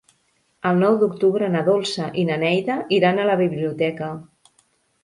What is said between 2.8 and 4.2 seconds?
iran a la biblioteca.